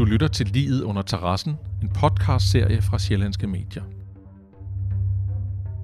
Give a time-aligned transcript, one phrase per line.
[0.00, 3.82] Du lytter til Livet under terrassen, en podcastserie fra Sjællandske Medier.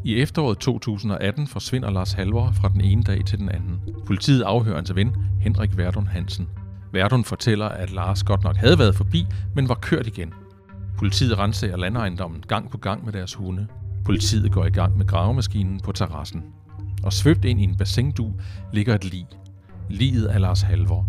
[0.04, 3.80] I efteråret 2018 forsvinder Lars Halvor fra den ene dag til den anden.
[4.06, 6.48] Politiet afhører hans ven, Henrik Verdun Hansen.
[6.92, 10.32] Verdun fortæller, at Lars godt nok havde været forbi, men var kørt igen.
[10.98, 13.66] Politiet renser landejendommen gang på gang med deres hunde.
[14.04, 16.44] Politiet går i gang med gravemaskinen på terrassen.
[17.02, 18.32] Og svøbt ind i en bassindu
[18.72, 19.26] ligger et lig.
[19.90, 21.06] Liget af Lars Halvor.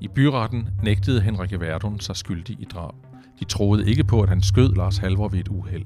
[0.00, 2.94] I byretten nægtede Henrik Verdun sig skyldig i drab.
[3.40, 5.84] De troede ikke på, at han skød Lars Halvor ved et uheld.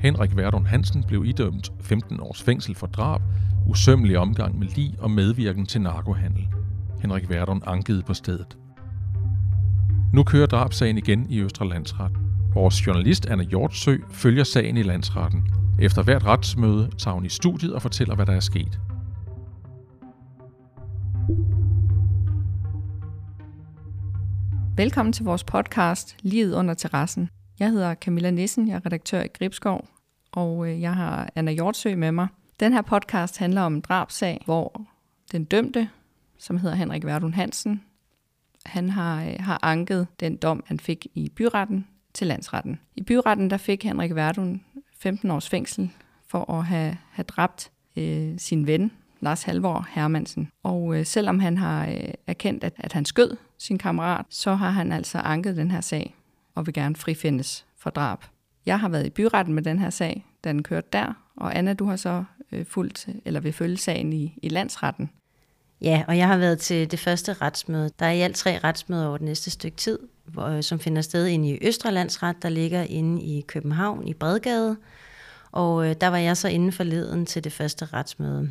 [0.00, 3.20] Henrik Verdun Hansen blev idømt 15 års fængsel for drab,
[3.66, 6.48] usømmelig omgang med lig og medvirken til narkohandel.
[7.00, 8.56] Henrik Verdun ankede på stedet.
[10.12, 12.12] Nu kører drabsagen igen i Østre Landsret.
[12.54, 15.42] Vores journalist Anna Hjortsø følger sagen i landsretten.
[15.78, 18.80] Efter hvert retsmøde tager hun i studiet og fortæller, hvad der er sket.
[24.76, 27.28] Velkommen til vores podcast Livet under terrassen.
[27.58, 29.88] Jeg hedder Camilla Nissen, jeg er redaktør i Gribskov,
[30.32, 32.28] og øh, jeg har Anna Hjortsø med mig.
[32.60, 34.86] Den her podcast handler om en drabsag, hvor
[35.32, 35.88] den dømte,
[36.38, 37.82] som hedder Henrik Verdun Hansen,
[38.66, 42.80] han har, øh, har anket den dom, han fik i byretten til landsretten.
[42.96, 44.60] I byretten der fik Henrik Verdun
[44.98, 45.90] 15 års fængsel
[46.28, 50.48] for at have, have dræbt øh, sin ven, Lars Halvor Hermansen.
[50.62, 54.70] Og øh, selvom han har øh, erkendt, at, at han skød sin kammerat, så har
[54.70, 56.14] han altså anket den her sag
[56.54, 58.24] og vil gerne frifindes for drab.
[58.66, 61.74] Jeg har været i byretten med den her sag, da den kørte der, og Anna,
[61.74, 65.10] du har så øh, fulgt, eller vil følge sagen i, i landsretten.
[65.80, 67.90] Ja, og jeg har været til det første retsmøde.
[67.98, 71.02] Der er i alt tre retsmøder over det næste stykke tid, hvor, øh, som finder
[71.02, 74.76] sted inde i Østre Landsret, der ligger inde i København i Bredgade.
[75.52, 78.50] Og øh, der var jeg så inde forleden til det første retsmøde.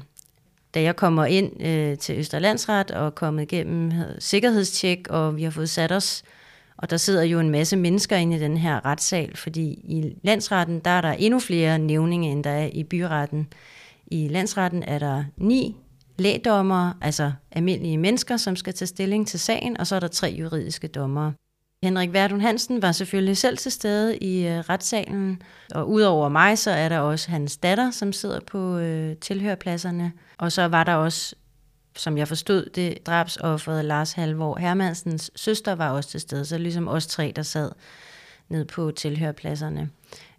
[0.73, 5.51] Da jeg kommer ind øh, til Østerlandsret og er kommet igennem sikkerhedstjek, og vi har
[5.51, 6.23] fået sat os,
[6.77, 10.79] og der sidder jo en masse mennesker inde i den her retssal, fordi i landsretten,
[10.79, 13.47] der er der endnu flere nævninge, end der er i byretten.
[14.07, 15.75] I landsretten er der ni
[16.19, 20.35] lægdommere, altså almindelige mennesker, som skal tage stilling til sagen, og så er der tre
[20.39, 21.33] juridiske dommere.
[21.83, 25.41] Henrik Verdun Hansen var selvfølgelig selv til stede i øh, retssalen,
[25.75, 30.11] og udover mig, så er der også hans datter, som sidder på øh, tilhørpladserne.
[30.37, 31.35] Og så var der også,
[31.95, 36.87] som jeg forstod det, drabsofferet Lars Halvor Hermansens søster var også til stede, så ligesom
[36.87, 37.71] os tre, der sad
[38.49, 39.89] ned på tilhørpladserne.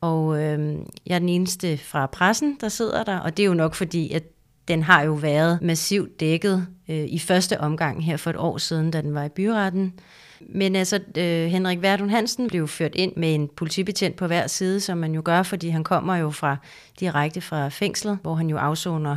[0.00, 3.54] Og øh, jeg er den eneste fra pressen, der sidder der, og det er jo
[3.54, 4.22] nok fordi, at
[4.69, 8.91] den har jo været massivt dækket øh, i første omgang her for et år siden,
[8.91, 9.94] da den var i byretten.
[10.41, 14.81] Men altså, øh, Henrik Verdun Hansen blev ført ind med en politibetjent på hver side,
[14.81, 16.56] som man jo gør, fordi han kommer jo fra
[17.00, 19.17] direkte fra fængslet, hvor han jo afsoner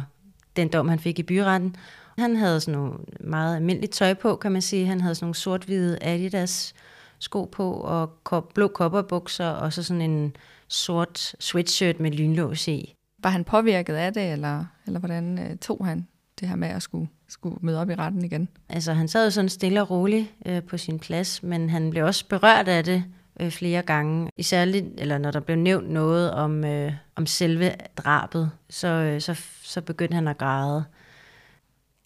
[0.56, 1.76] den dom, han fik i byretten.
[2.18, 4.86] Han havde sådan nogle meget almindeligt tøj på, kan man sige.
[4.86, 6.74] Han havde sådan nogle sort-hvide Adidas
[7.20, 10.36] sko på, og kop, blå kopperbukser, og så sådan en
[10.68, 12.94] sort sweatshirt med lynlås i.
[13.24, 16.08] Var han påvirket af det, eller, eller hvordan øh, tog han
[16.40, 18.48] det her med at skulle, skulle møde op i retten igen?
[18.70, 22.06] Altså, han sad jo sådan stille og roligt øh, på sin plads, men han blev
[22.06, 23.04] også berørt af det
[23.40, 24.30] øh, flere gange.
[24.38, 24.62] Især
[24.98, 29.82] eller når der blev nævnt noget om, øh, om selve drabet, så, øh, så, så
[29.82, 30.84] begyndte han at græde.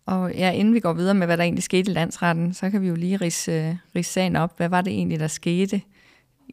[0.05, 2.81] Og ja, inden vi går videre med, hvad der egentlig skete i landsretten, så kan
[2.81, 4.57] vi jo lige rise, øh, rise sagen op.
[4.57, 5.81] Hvad var det egentlig, der skete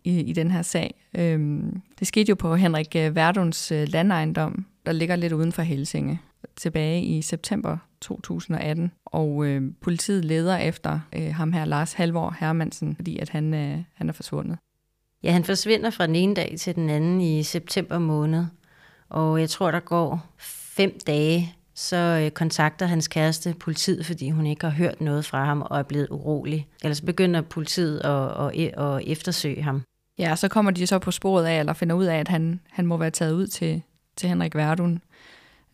[0.05, 0.95] i, i den her sag?
[1.15, 5.63] Øhm, det skete jo på Henrik øh, Verduns øh, landejendom, der ligger lidt uden for
[5.63, 6.21] Helsinge,
[6.57, 8.93] tilbage i september 2018.
[9.05, 13.79] Og øh, politiet leder efter øh, ham her, Lars Halvor Hermansen, fordi at han, øh,
[13.95, 14.59] han er forsvundet.
[15.23, 18.45] Ja, han forsvinder fra den ene dag til den anden i september måned.
[19.09, 24.47] Og jeg tror, der går fem dage, så øh, kontakter hans kæreste politiet, fordi hun
[24.47, 26.67] ikke har hørt noget fra ham og er blevet urolig.
[26.83, 29.83] Ellers begynder politiet at, at, at eftersøge ham.
[30.19, 32.87] Ja, så kommer de så på sporet af, eller finder ud af, at han, han
[32.87, 33.83] må være taget ud til,
[34.17, 35.03] til Henrik Verdun,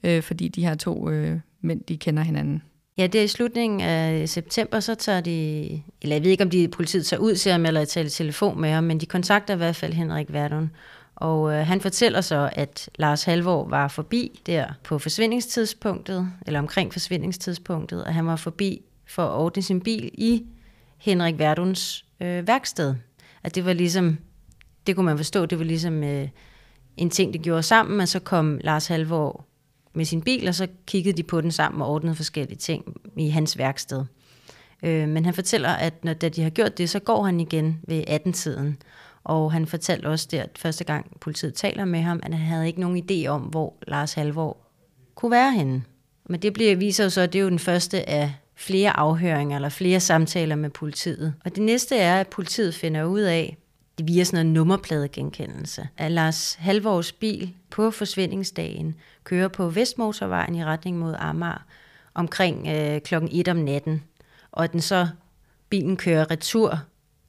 [0.02, 2.62] øh, fordi de her to øh, mænd, de kender hinanden.
[2.99, 5.61] Ja, det er i slutningen af september, så tager de,
[6.02, 8.70] eller jeg ved ikke, om de politiet tager ud til ham, eller taler telefon med
[8.70, 10.70] ham, men de kontakter i hvert fald Henrik Verdun.
[11.16, 16.93] Og øh, han fortæller så, at Lars Halvor var forbi der på forsvindingstidspunktet, eller omkring
[16.93, 20.44] forsvindingstidspunktet, og han var forbi for at ordne sin bil i
[20.99, 22.94] Henrik Verduns øh, værksted.
[23.43, 24.19] At det var ligesom,
[24.87, 26.28] det kunne man forstå, det var ligesom øh,
[26.96, 29.44] en ting, de gjorde sammen, og så kom Lars Halvor
[29.94, 33.29] med sin bil, og så kiggede de på den sammen og ordnede forskellige ting i
[33.29, 34.05] hans værksted.
[34.82, 37.81] Øh, men han fortæller, at når da de har gjort det, så går han igen
[37.88, 38.79] ved 18-tiden.
[39.25, 42.67] Og han fortalte også der, at første gang politiet taler med ham, at han havde
[42.67, 44.56] ikke nogen idé om, hvor Lars Halvor
[45.14, 45.82] kunne være henne.
[46.29, 49.56] Men det bliver, viser jo så, at det er jo den første af flere afhøringer
[49.56, 51.35] eller flere samtaler med politiet.
[51.44, 53.56] Og det næste er, at politiet finder ud af,
[53.99, 60.64] det via sådan en nummerpladegenkendelse, at Lars Halvors bil på forsvindingsdagen kører på Vestmotorvejen i
[60.64, 61.66] retning mod Amager
[62.14, 64.02] omkring øh, klokken 1 om natten,
[64.52, 65.08] og den så
[65.68, 66.78] bilen kører retur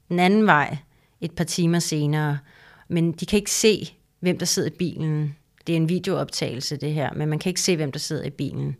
[0.09, 0.77] den anden vej
[1.21, 2.39] et par timer senere.
[2.87, 5.35] Men de kan ikke se, hvem der sidder i bilen.
[5.67, 8.29] Det er en videooptagelse, det her, men man kan ikke se, hvem der sidder i
[8.29, 8.75] bilen.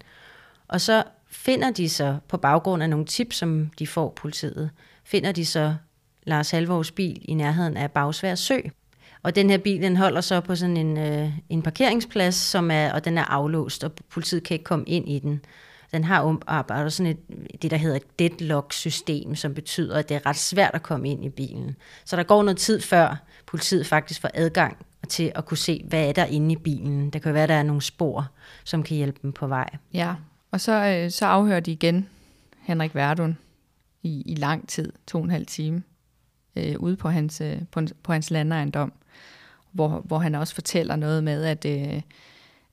[0.68, 4.70] Og så finder de så, på baggrund af nogle tips, som de får politiet,
[5.04, 5.76] finder de så
[6.24, 8.60] Lars Halvors bil i nærheden af Bagsvær Sø.
[9.26, 12.94] Og den her bil, den holder så på sådan en, øh, en parkeringsplads, som er,
[12.94, 15.42] og den er aflåst, og politiet kan ikke komme ind i den.
[15.92, 20.26] Den har arbejdet sådan et, det, der hedder et deadlock-system, som betyder, at det er
[20.26, 21.76] ret svært at komme ind i bilen.
[22.06, 24.78] Så der går noget tid før politiet faktisk får adgang
[25.10, 27.10] til at kunne se, hvad er der inde i bilen.
[27.10, 28.28] Der kan være, at der er nogle spor,
[28.64, 29.70] som kan hjælpe dem på vej.
[29.94, 30.16] Ja,
[30.52, 32.10] og så, øh, så afhører de igen
[32.62, 33.38] Henrik Verdun
[34.04, 35.84] i, i lang tid, to og en halv time,
[36.56, 38.94] øh, ude på hans, øh, på, på hans landejendom,
[39.76, 42.02] hvor, hvor han også fortæller noget med, at, øh,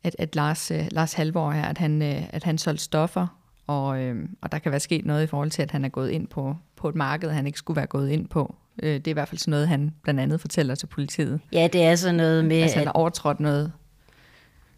[0.04, 3.26] at, at Lars, øh, Lars Halvor her, at han, øh, at han solgte stoffer,
[3.66, 6.10] og, øh, og der kan være sket noget i forhold til, at han er gået
[6.10, 8.54] ind på, på et marked, han ikke skulle være gået ind på.
[8.82, 11.40] Øh, det er i hvert fald sådan noget, han blandt andet fortæller til politiet.
[11.52, 12.62] Ja, det er sådan noget med...
[12.62, 13.72] Altså, han har overtrådt noget.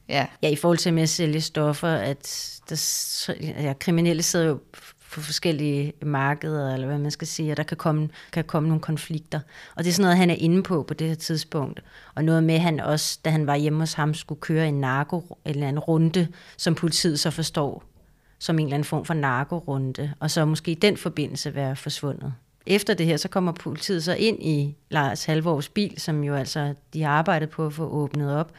[0.08, 0.26] Ja.
[0.42, 4.60] ja, i forhold til med at sælge stoffer, at der, ja, kriminelle sidder jo
[5.14, 8.82] på forskellige markeder, eller hvad man skal sige, og der kan komme, kan komme nogle
[8.82, 9.40] konflikter.
[9.76, 11.82] Og det er sådan noget, han er inde på på det her tidspunkt.
[12.14, 15.38] Og noget med, han også, da han var hjemme hos ham, skulle køre en narko,
[15.44, 17.84] eller en runde, som politiet så forstår
[18.38, 22.34] som en eller anden form for narkorunde, og så måske i den forbindelse være forsvundet.
[22.66, 26.74] Efter det her, så kommer politiet så ind i Lars Halvårs bil, som jo altså,
[26.92, 28.52] de har arbejdet på at få åbnet op,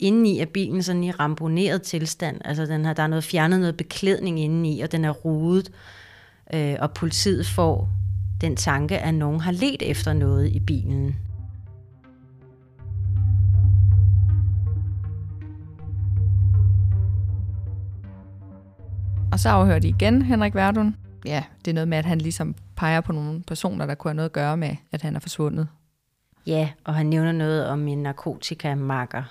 [0.00, 2.40] indeni er bilen sådan i ramponeret tilstand.
[2.44, 5.70] Altså den har, der er noget fjernet noget beklædning indeni, og den er rodet.
[6.54, 7.88] Øh, og politiet får
[8.40, 11.16] den tanke, at nogen har let efter noget i bilen.
[19.32, 20.96] Og så afhører de igen Henrik Verdun.
[21.24, 24.16] Ja, det er noget med, at han ligesom peger på nogle personer, der kunne have
[24.16, 25.68] noget at gøre med, at han er forsvundet.
[26.46, 29.22] Ja, og han nævner noget om en narkotikamarker,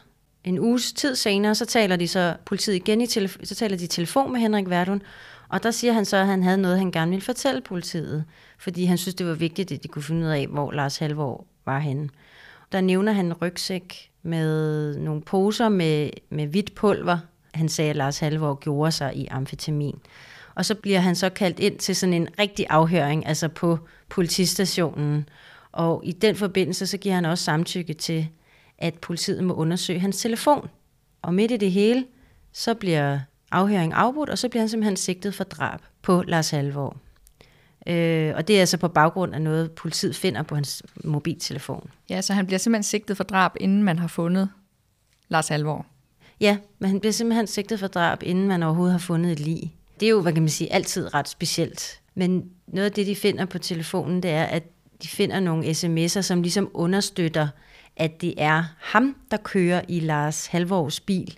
[0.45, 3.83] en uges tid senere, så taler de så politiet igen i telefon, så taler de
[3.83, 5.01] i telefon med Henrik Verdun,
[5.49, 8.25] og der siger han så, at han havde noget, han gerne ville fortælle politiet,
[8.57, 11.45] fordi han synes, det var vigtigt, at de kunne finde ud af, hvor Lars Halvor
[11.65, 12.09] var henne.
[12.71, 17.17] Der nævner han en rygsæk med nogle poser med, med hvidt pulver.
[17.53, 19.99] Han sagde, at Lars Halvor gjorde sig i amfetamin.
[20.55, 25.29] Og så bliver han så kaldt ind til sådan en rigtig afhøring, altså på politistationen.
[25.71, 28.27] Og i den forbindelse, så giver han også samtykke til,
[28.77, 30.69] at politiet må undersøge hans telefon.
[31.21, 32.05] Og midt i det hele,
[32.53, 33.19] så bliver
[33.51, 36.97] afhøringen afbrudt, og så bliver han simpelthen sigtet for drab på Lars Halvor.
[37.87, 41.89] Øh, og det er altså på baggrund af noget, politiet finder på hans mobiltelefon.
[42.09, 44.49] Ja, så han bliver simpelthen sigtet for drab, inden man har fundet
[45.29, 45.85] Lars Halvor.
[46.39, 49.75] Ja, men han bliver simpelthen sigtet for drab, inden man overhovedet har fundet et lig.
[49.99, 52.01] Det er jo, hvad kan man sige, altid ret specielt.
[52.15, 54.63] Men noget af det, de finder på telefonen, det er, at
[55.03, 57.47] de finder nogle sms'er, som ligesom understøtter
[57.97, 61.37] at det er ham, der kører i Lars Halvårs bil,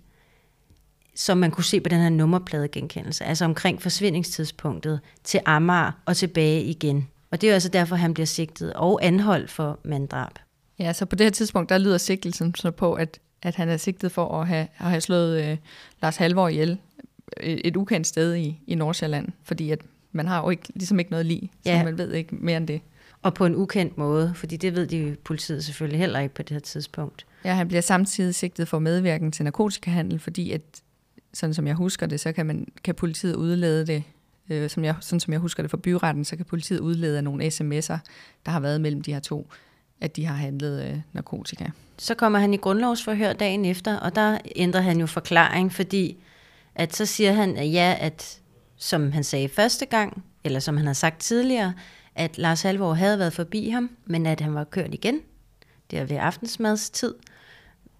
[1.15, 6.63] som man kunne se på den her nummerpladegenkendelse, altså omkring forsvindingstidspunktet til Amager og tilbage
[6.63, 7.08] igen.
[7.31, 10.31] Og det er jo altså derfor, han bliver sigtet og anholdt for manddrab.
[10.79, 13.77] Ja, så på det her tidspunkt, der lyder sigtelsen så på, at, at han er
[13.77, 15.58] sigtet for at have, at have slået øh,
[16.01, 16.77] Lars Halvor ihjel
[17.41, 19.81] et, et ukendt sted i, i Nordsjælland, fordi at
[20.12, 21.79] man har jo ikke, ligesom ikke noget lige, ja.
[21.79, 22.81] så man ved ikke mere end det.
[23.21, 26.51] Og på en ukendt måde, fordi det ved de politiet selvfølgelig heller ikke på det
[26.51, 27.25] her tidspunkt.
[27.45, 30.62] Ja, han bliver samtidig sigtet for medvirken til narkotikahandel, fordi at,
[31.33, 34.03] sådan som jeg husker det, så kan, man, kan politiet udlede det,
[34.50, 37.24] øh, som jeg, sådan som jeg husker det fra byretten, så kan politiet udlede af
[37.24, 37.97] nogle sms'er,
[38.45, 39.50] der har været mellem de her to,
[40.01, 41.65] at de har handlet øh, narkotika.
[41.97, 46.17] Så kommer han i grundlovsforhør dagen efter, og der ændrer han jo forklaring, fordi
[46.75, 48.39] at så siger han, at ja, at
[48.75, 51.74] som han sagde første gang, eller som han har sagt tidligere,
[52.17, 55.21] at Lars Halvor havde været forbi ham, men at han var kørt igen.
[55.91, 57.15] Det er ved aftensmadstid.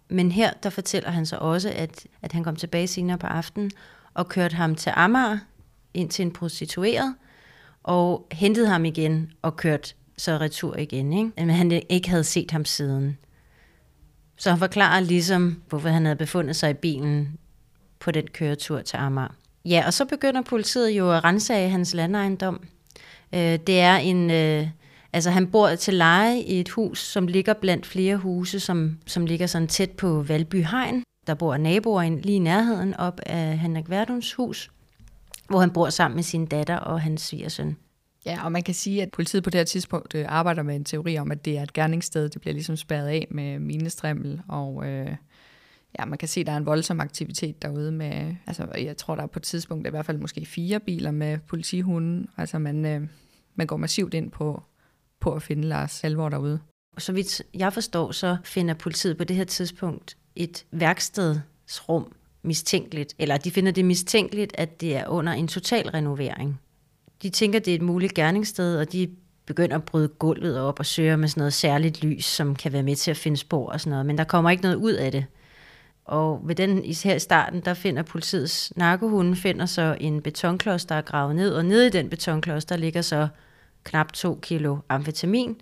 [0.10, 3.72] Men her, der fortæller han så også, at, at han kom tilbage senere på aftenen
[4.14, 5.38] og kørte ham til Amager
[5.94, 7.16] ind til en prostitueret,
[7.84, 11.14] og hentede ham igen og kørte så retur igen.
[11.14, 11.32] Ikke?
[11.38, 13.18] Men han ikke havde set ham siden.
[14.38, 17.38] Så han forklarer ligesom, hvorfor han havde befundet sig i bilen
[18.00, 19.36] på den køretur til Amager.
[19.66, 22.68] Ja, og så begynder politiet jo at rensage hans landejendom.
[23.34, 24.32] Øh, det er en...
[24.32, 24.68] Øh,
[25.14, 29.26] altså han bor til leje i et hus, som ligger blandt flere huse, som, som
[29.26, 31.04] ligger sådan tæt på Valby Hegn.
[31.28, 34.72] Der bor naboer lige i nærheden op af Henrik Verduns hus.
[35.50, 37.78] hvor han bor sammen med sin datter og hans svigersøn.
[38.26, 40.86] Ja, og man kan sige, at politiet på det her tidspunkt øh, arbejder med en
[40.86, 42.30] teori om, at det er et gerningssted.
[42.30, 45.16] Det bliver ligesom spærret af med minestrimmel, og øh,
[46.00, 49.16] ja, man kan se, at der er en voldsom aktivitet derude med, altså jeg tror,
[49.16, 52.28] der er på et tidspunkt i hvert fald måske fire biler med politihunden.
[52.38, 53.02] Altså man, øh,
[53.56, 54.64] man går massivt ind på,
[55.20, 56.60] på at finde Lars Alvor derude.
[56.96, 62.14] Og Så vidt jeg forstår, så finder politiet på det her tidspunkt et værkstedsrum
[62.44, 66.60] mistænkeligt, eller de finder det mistænkeligt, at det er under en total renovering.
[67.22, 69.16] De tænker, det er et muligt gerningssted, og de
[69.46, 72.84] begynder at bryde gulvet op og søger med sådan noget særligt lys, som kan være
[72.84, 75.12] med til at finde spor og sådan noget, men der kommer ikke noget ud af
[75.12, 75.26] det.
[76.08, 80.96] Og ved den her i starten, der finder politiets narkohunde finder så en betonklods, der
[80.96, 83.28] er gravet ned, og nede i den betonklods, der ligger så
[83.84, 85.62] knap 2 kilo amfetamin.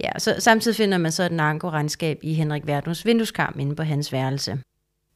[0.00, 4.12] Ja, så samtidig finder man så et narkoregnskab i Henrik Verdums vindueskarm inde på hans
[4.12, 4.58] værelse.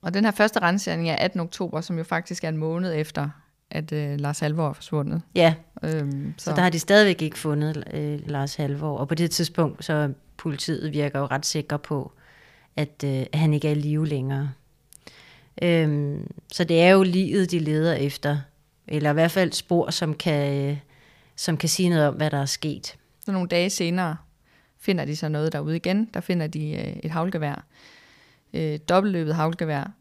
[0.03, 1.41] Og den her første rensning er 18.
[1.41, 3.29] oktober, som jo faktisk er en måned efter,
[3.71, 5.23] at øh, Lars Halvor er forsvundet.
[5.35, 6.45] Ja, øhm, så.
[6.45, 10.13] så der har de stadigvæk ikke fundet øh, Lars Halvor, og på det tidspunkt, så
[10.37, 12.13] politiet virker jo ret sikre på,
[12.77, 14.51] at øh, han ikke er i live længere.
[15.63, 18.39] Øhm, så det er jo livet, de leder efter,
[18.89, 20.77] eller i hvert fald spor, som kan,
[21.37, 22.97] som kan sige noget om, hvad der er sket.
[23.21, 24.17] Så nogle dage senere
[24.79, 26.11] finder de så noget derude igen.
[26.15, 27.65] Der finder de øh, et havlgevær,
[28.53, 29.93] øh, dobbeltløbet havlgevær,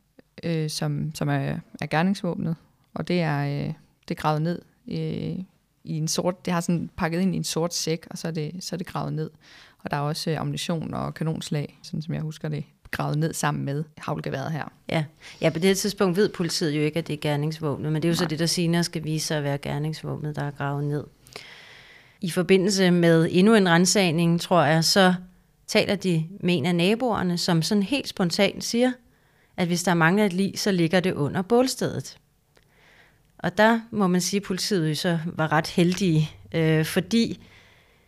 [0.44, 2.56] øh, som, som er, er gerningsvåbnet,
[2.94, 3.74] og det er, øh,
[4.08, 5.40] det er gravet ned øh,
[5.84, 8.32] i en sort, det har sådan pakket ind i en sort sæk, og så er
[8.32, 9.30] det, så er det gravet ned.
[9.84, 13.34] Og der er også øh, ammunition og kanonslag, sådan som jeg husker det, gravet ned
[13.34, 14.72] sammen med havlgeværet her.
[14.90, 15.04] Ja.
[15.42, 18.12] ja, på det tidspunkt ved politiet jo ikke, at det er gerningsvåbnet, men det er
[18.12, 18.18] jo Nej.
[18.18, 21.04] så det, der senere skal vise sig at være gerningsvåbnet, der er gravet ned.
[22.22, 25.14] I forbindelse med endnu en rensagning, tror jeg, så
[25.68, 28.92] taler de med en af naboerne, som sådan helt spontant siger,
[29.58, 32.18] at hvis der mangler et lig, så ligger det under bålstedet.
[33.38, 37.44] Og der må man sige, at politiet så var ret heldige, øh, fordi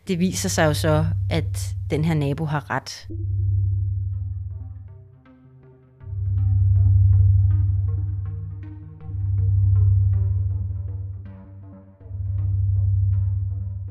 [0.07, 3.07] det viser sig jo så, at den her nabo har ret.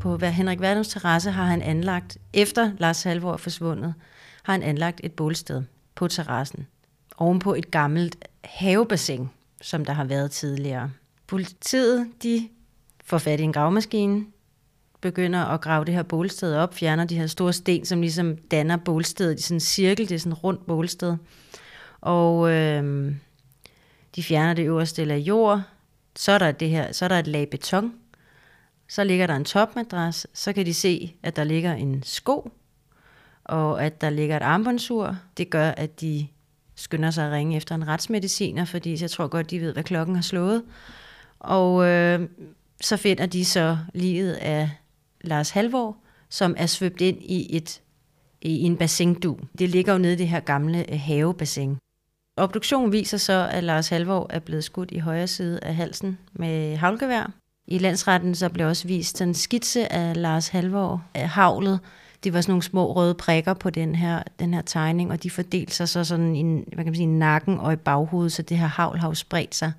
[0.04, 3.94] På hvad Henrik Verdens terrasse har han anlagt, efter Lars Halvor er forsvundet,
[4.42, 5.62] har han anlagt et bålsted
[5.94, 6.66] på terrassen,
[7.16, 9.28] ovenpå et gammelt havebassin,
[9.62, 10.90] som der har været tidligere.
[11.26, 12.48] Politiet, de
[13.04, 14.26] får fat i en gravmaskine,
[15.00, 18.76] begynder at grave det her bålsted op, fjerner de her store sten, som ligesom danner
[18.76, 21.16] bålstedet i sådan en cirkel, det er sådan et rundt bålsted.
[22.00, 23.12] Og øh,
[24.16, 25.62] de fjerner det øverste lag jord,
[26.16, 27.92] så er der, det her, så er der et lag beton,
[28.88, 32.50] så ligger der en topmadras, så kan de se, at der ligger en sko,
[33.44, 35.16] og at der ligger et armbåndsur.
[35.36, 36.26] Det gør, at de
[36.74, 40.14] skynder sig at ringe efter en retsmediciner, fordi jeg tror godt, de ved, hvad klokken
[40.14, 40.62] har slået.
[41.38, 42.28] Og øh,
[42.80, 44.70] så finder de så livet af
[45.20, 45.96] Lars Halvor,
[46.28, 47.80] som er svøbt ind i et
[48.42, 49.38] i en bassindu.
[49.58, 51.76] Det ligger jo nede i det her gamle øh, havebassin.
[52.36, 56.76] Obduktionen viser så, at Lars Halvor er blevet skudt i højre side af halsen med
[56.76, 57.32] havlgevær.
[57.66, 61.80] I landsretten så blev også vist en skitse af Lars Halvor af havlet.
[62.24, 65.30] Det var sådan nogle små røde prikker på den her, den her tegning, og de
[65.30, 68.42] fordelte sig så sådan i, hvad kan man sige, i nakken og i baghovedet, så
[68.42, 69.72] det her havl har jo spredt sig.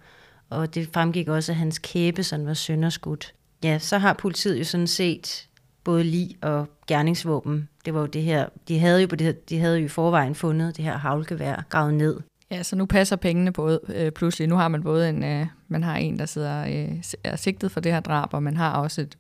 [0.50, 3.34] Og det fremgik også, at hans kæbe sådan var sønderskudt.
[3.64, 5.48] Ja, så har politiet jo sådan set
[5.84, 7.70] både lig og gerningsvåben.
[7.86, 9.88] Det var jo det her, de havde jo på det her, de havde jo i
[9.88, 12.20] forvejen fundet det her havlgevær gravet ned.
[12.52, 14.48] Ja, så nu passer pengene både øh, pludselig.
[14.48, 17.80] Nu har man både en, øh, man har en, der sidder øh, er sigtet for
[17.80, 19.18] det her drab, og man har også et,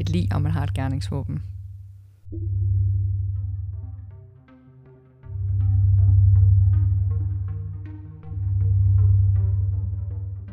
[0.00, 1.42] et lig, og man har et gerningsvåben.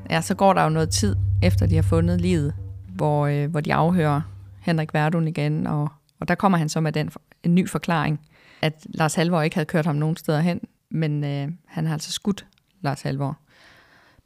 [0.10, 2.54] Ja, så går der jo noget tid, efter de har fundet livet,
[2.88, 4.22] hvor, øh, hvor de afhører
[4.62, 7.12] Henrik Verdun igen, og, og der kommer han så med den,
[7.44, 8.20] en ny forklaring,
[8.62, 10.62] at Lars Halvor ikke havde kørt ham nogen steder hen,
[10.94, 12.46] men øh, han har altså skudt
[12.82, 13.38] Lars Halvor.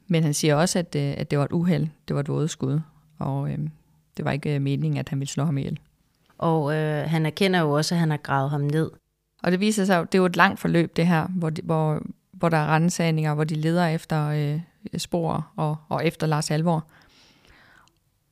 [0.06, 2.80] Men han siger også, at, øh, at det var et uheld, det var et vådeskud,
[3.18, 3.58] og øh,
[4.16, 5.78] det var ikke øh, meningen, at han ville slå ham ihjel.
[6.38, 8.90] Og øh, han erkender jo også, at han har gravet ham ned.
[9.42, 12.02] Og det viser sig, det er jo et langt forløb, det her, hvor, de, hvor,
[12.32, 14.60] hvor der er rensagninger, hvor de leder efter øh,
[14.98, 16.86] spor og, og efter Lars Alvor.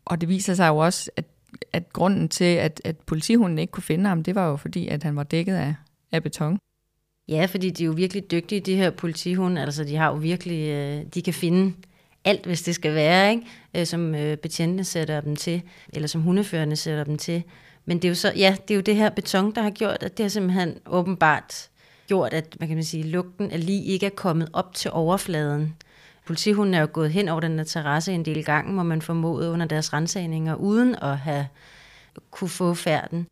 [0.05, 1.25] Og det viser sig jo også, at,
[1.73, 5.03] at grunden til, at, at politihunden ikke kunne finde ham, det var jo fordi, at
[5.03, 5.75] han var dækket af,
[6.13, 6.59] af beton.
[7.29, 9.63] Ja, fordi de er jo virkelig dygtige, de her politihunde.
[9.63, 11.75] Altså, de har jo virkelig, øh, de kan finde
[12.25, 13.43] alt, hvis det skal være, ikke?
[13.77, 17.43] Øh, som øh, betjentene sætter dem til, eller som hundeførende sætter dem til.
[17.85, 20.03] Men det er jo så, ja, det er jo det her beton, der har gjort,
[20.03, 21.71] at det har simpelthen åbenbart
[22.07, 25.77] gjort, at man kan sige, lugten af lige ikke er kommet op til overfladen.
[26.27, 29.51] Politihunden er jo gået hen over den der terrasse en del gange, hvor man formodede
[29.51, 31.47] under deres rensagninger, uden at have
[32.31, 33.27] kunne få færden.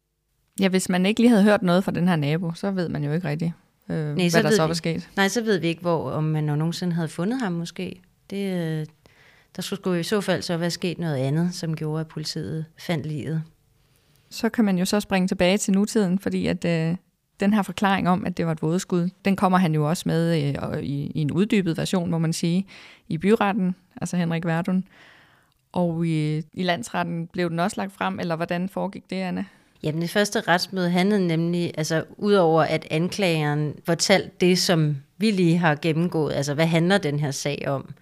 [0.61, 3.05] Ja, hvis man ikke lige havde hørt noget fra den her nabo, så ved man
[3.05, 3.53] jo ikke rigtigt,
[3.89, 5.11] øh, Nej, hvad der så var sket.
[5.17, 8.01] Nej, så ved vi ikke, hvor, om man nogensinde havde fundet ham måske.
[8.31, 8.87] Det, øh,
[9.57, 13.07] der skulle i så fald så være sket noget andet, som gjorde, at politiet fandt
[13.07, 13.43] livet.
[14.31, 16.97] Så kan man jo så springe tilbage til nutiden, fordi at øh,
[17.41, 20.43] den her forklaring om, at det var et vådeskud, den kommer han jo også med
[20.43, 22.67] øh, i, i en uddybet version, må man sige,
[23.09, 24.85] i byretten, altså Henrik Verdun.
[25.73, 29.47] Og i, i landsretten blev den også lagt frem, eller hvordan foregik det, Anne?
[29.85, 35.59] Jamen det første retsmøde handlede nemlig, altså udover at anklageren fortalte det, som vi lige
[35.59, 37.95] har gennemgået, altså hvad handler den her sag om,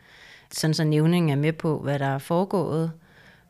[0.50, 2.92] sådan så nævningen er med på, hvad der er foregået.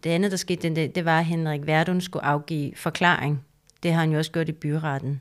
[0.05, 3.45] Det andet, der skete, det, det var, at Henrik Verdun skulle afgive forklaring.
[3.83, 5.21] Det har han jo også gjort i byretten.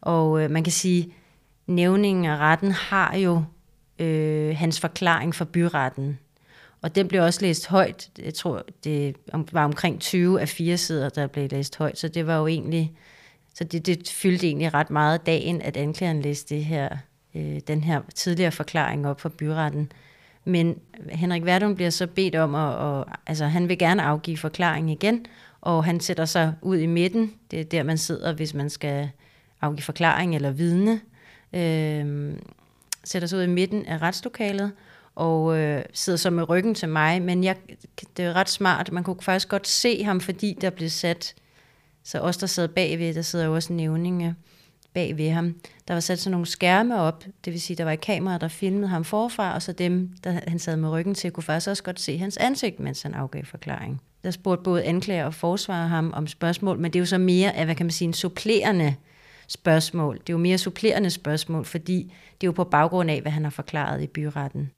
[0.00, 1.14] Og øh, man kan sige,
[1.66, 3.42] nævningen af retten har jo
[3.98, 6.18] øh, hans forklaring for byretten.
[6.84, 8.10] Og den blev også læst højt.
[8.18, 9.16] Jeg tror, det
[9.52, 11.98] var omkring 20 af fire sider, der blev læst højt.
[11.98, 12.92] Så det var jo egentlig,
[13.54, 16.96] så det, det fyldte egentlig ret meget dagen, at anklageren læste det her,
[17.34, 19.92] øh, den her tidligere forklaring op for byretten.
[20.44, 24.90] Men Henrik Verdun bliver så bedt om at, og, altså han vil gerne afgive forklaring
[24.90, 25.26] igen,
[25.60, 27.34] og han sætter sig ud i midten.
[27.50, 29.10] Det er der, man sidder, hvis man skal
[29.60, 31.00] afgive forklaring eller vidne.
[31.52, 32.34] Øh,
[33.04, 34.72] sætter sig ud i midten af retslokalet,
[35.14, 37.56] og øh, sidder så med ryggen til mig, men jeg,
[38.16, 38.92] det er ret smart.
[38.92, 41.34] Man kunne faktisk godt se ham, fordi der blev sat,
[42.02, 44.34] så os, der sidder bagved, der sidder jo også nævninge øh,
[44.94, 45.54] bag ved ham,
[45.88, 48.48] der var sat sådan nogle skærme op, det vil sige, der var et kamera, der
[48.48, 51.82] filmede ham forfra, og så dem, der han sad med ryggen til, kunne faktisk også
[51.82, 54.00] godt se hans ansigt, mens han afgav forklaring.
[54.24, 57.52] Der spurgte både anklager og forsvarer ham om spørgsmål, men det er jo så mere
[57.56, 58.94] af, hvad kan man sige, en supplerende
[59.48, 60.14] spørgsmål.
[60.14, 63.44] Det er jo mere supplerende spørgsmål, fordi det er jo på baggrund af, hvad han
[63.44, 64.70] har forklaret i byretten.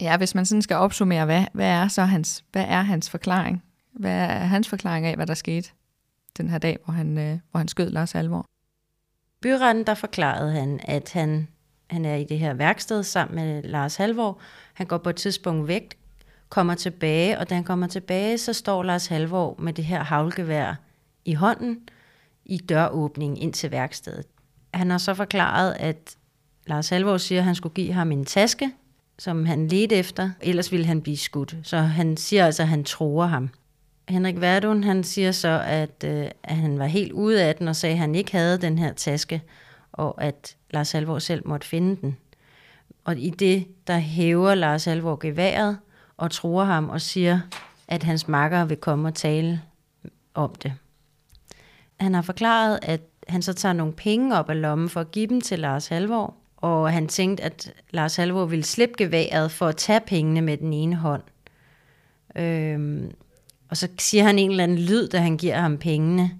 [0.00, 3.62] Ja, hvis man sådan skal opsummere, hvad, hvad er så hans, hvad er hans forklaring?
[3.92, 5.68] Hvad er hans forklaring af, hvad der skete
[6.36, 8.46] den her dag, hvor han, øh, hvor han skød Lars Alvor?
[9.40, 11.48] Byretten, der forklarede han, at han,
[11.90, 14.38] han er i det her værksted sammen med Lars Halvor.
[14.74, 15.98] Han går på et tidspunkt væk,
[16.48, 20.74] kommer tilbage, og da han kommer tilbage, så står Lars Halvor med det her havlgevær
[21.24, 21.78] i hånden
[22.44, 24.26] i døråbningen ind til værkstedet.
[24.74, 26.16] Han har så forklaret, at
[26.66, 28.72] Lars Halvor siger, at han skulle give ham en taske,
[29.18, 31.56] som han ledte efter, ellers ville han blive skudt.
[31.62, 33.50] Så han siger altså, at han tror ham.
[34.08, 37.76] Henrik Verdun, han siger så, at, øh, at han var helt ude af den, og
[37.76, 39.42] sagde, at han ikke havde den her taske,
[39.92, 42.16] og at Lars Alvor selv måtte finde den.
[43.04, 45.78] Og i det, der hæver Lars Alvor geværet,
[46.16, 47.40] og tror ham og siger,
[47.88, 49.62] at hans makker vil komme og tale
[50.34, 50.72] om det.
[52.00, 55.26] Han har forklaret, at han så tager nogle penge op af lommen for at give
[55.26, 59.76] dem til Lars Halvor, og han tænkte, at Lars Halvor ville slippe geværet for at
[59.76, 61.22] tage pengene med den ene hånd.
[62.36, 63.12] Øhm,
[63.68, 66.38] og så siger han en eller anden lyd, da han giver ham pengene.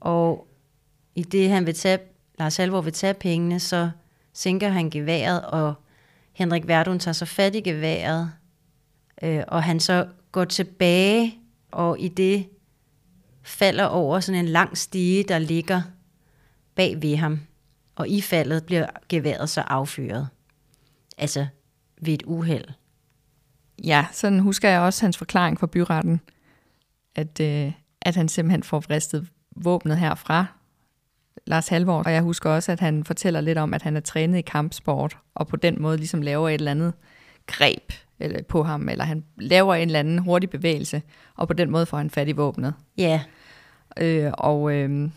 [0.00, 0.46] Og
[1.14, 1.98] i det, han vil tage,
[2.38, 3.90] Lars Halvor vil tage pengene, så
[4.32, 5.74] sænker han geværet, og
[6.32, 8.32] Henrik Verdun tager så fat i geværet,
[9.22, 11.38] øh, og han så går tilbage,
[11.70, 12.46] og i det
[13.42, 15.82] falder over sådan en lang stige, der ligger
[16.74, 17.40] bag ved ham
[17.94, 20.28] og i faldet bliver geværet så affyret.
[21.18, 21.46] Altså
[22.00, 22.64] ved et uheld.
[23.84, 26.20] Ja, sådan husker jeg også hans forklaring for byretten,
[27.14, 30.46] at, øh, at han simpelthen får vristet våbnet herfra,
[31.46, 32.02] Lars Halvor.
[32.02, 35.18] Og jeg husker også, at han fortæller lidt om, at han er trænet i kampsport,
[35.34, 36.92] og på den måde ligesom laver et eller andet
[37.46, 41.02] greb eller på ham, eller han laver en eller anden hurtig bevægelse,
[41.36, 42.74] og på den måde får han fat i våbnet.
[42.98, 43.20] Ja.
[43.96, 45.10] Øh, og, øh,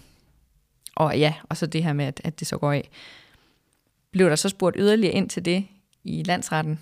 [0.96, 2.90] og ja, og så det her med, at, at det så går af.
[4.12, 5.68] Blev der så spurgt yderligere ind til det
[6.04, 6.80] i landsretten?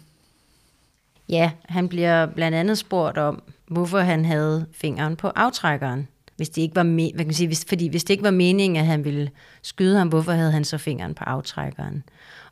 [1.30, 6.08] Ja, han bliver blandt andet spurgt om, hvorfor han havde fingeren på aftrækkeren.
[6.36, 8.32] Hvis det ikke var me- hvad kan man sige, hvis, fordi hvis det ikke var
[8.32, 12.04] meningen, at han ville skyde ham, hvorfor havde han så fingeren på aftrækkeren?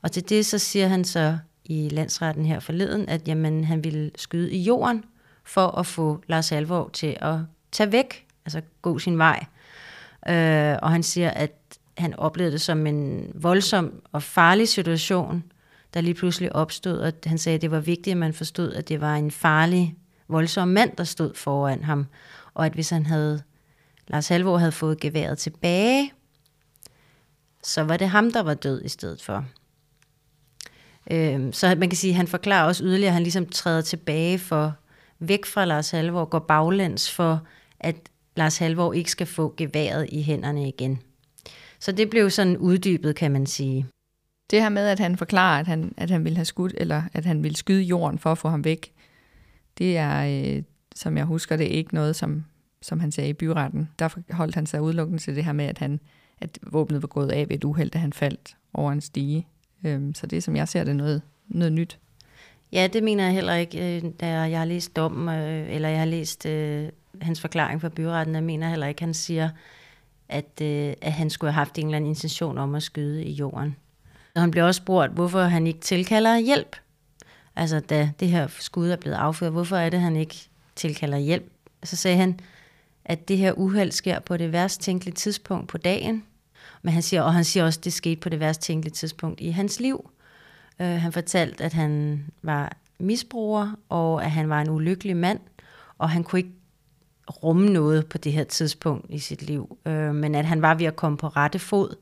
[0.02, 4.12] Og til det så siger han så i landsretten her forleden, at jamen, han ville
[4.15, 5.04] skyde i jorden
[5.43, 7.36] for at få Lars Alvor til at
[7.71, 9.45] tage væk, altså gå sin vej.
[10.29, 11.51] Øh, og han siger, at
[11.97, 15.43] han oplevede det som en voldsom og farlig situation,
[15.93, 18.89] der lige pludselig opstod, og han sagde, at det var vigtigt, at man forstod, at
[18.89, 19.95] det var en farlig,
[20.27, 22.05] voldsom mand, der stod foran ham,
[22.53, 23.43] og at hvis han havde,
[24.07, 26.13] Lars Halvor havde fået geværet tilbage,
[27.63, 29.45] så var det ham, der var død i stedet for.
[31.12, 34.39] Øh, så man kan sige, at han forklarer også yderligere, at han ligesom træder tilbage
[34.39, 34.75] for,
[35.19, 37.41] væk fra Lars Halvor, går baglæns for,
[37.79, 37.95] at
[38.36, 41.00] Lars Halvor ikke skal få geværet i hænderne igen.
[41.80, 43.86] Så det blev sådan uddybet, kan man sige.
[44.52, 47.26] Det her med, at han forklarer, at han, at han vil have skudt, eller at
[47.26, 48.91] han vil skyde jorden for at få ham væk,
[49.78, 50.63] det er, øh,
[50.96, 52.46] som jeg husker det, ikke noget, som,
[52.82, 53.89] som han sagde i byretten.
[54.00, 56.00] Der holdt han sig udelukkende til det her med, at, han,
[56.41, 59.48] at våbnet var gået af ved et uheld, da han faldt over en stige.
[59.86, 62.00] Øhm, så det, som jeg ser, det er noget, noget nyt.
[62.72, 66.00] Ja, det mener jeg heller ikke, øh, da jeg har læst dommen, øh, eller jeg
[66.00, 66.89] har læst øh,
[67.21, 68.36] hans forklaring fra byretten.
[68.36, 69.49] Jeg mener heller ikke, han siger,
[70.29, 73.31] at, øh, at han skulle have haft en eller anden intention om at skyde i
[73.31, 73.75] jorden.
[74.36, 76.75] Og han bliver også spurgt, hvorfor han ikke tilkalder hjælp.
[77.55, 80.36] Altså, da det her skud er blevet affyret, hvorfor er det, han ikke
[80.75, 81.51] tilkalder hjælp?
[81.84, 82.39] Så sagde han,
[83.05, 86.23] at det her uheld sker på det værst tænkelige tidspunkt på dagen.
[86.81, 89.41] Men han siger, og han siger også, at det skete på det værst tænkelige tidspunkt
[89.41, 90.10] i hans liv.
[90.79, 95.39] Øh, han fortalte, at han var misbruger, og at han var en ulykkelig mand,
[95.97, 96.53] og han kunne ikke
[97.29, 99.77] rumme noget på det her tidspunkt i sit liv.
[99.86, 101.95] øh, men at han var ved at komme på rette fod,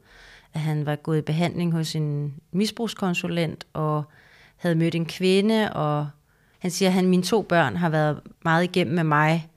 [0.53, 4.03] at han var gået i behandling hos en misbrugskonsulent, og
[4.55, 6.07] havde mødt en kvinde, og
[6.59, 9.47] han siger, at han, mine to børn har været meget igennem med mig,